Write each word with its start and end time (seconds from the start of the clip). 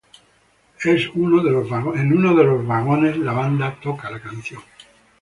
En 0.83 1.11
uno 1.13 1.43
de 1.43 1.51
los 2.43 2.65
vagones 2.65 3.17
la 3.19 3.33
banda 3.33 3.77
toca 3.79 4.09
la 4.09 4.19
canción. 4.19 4.59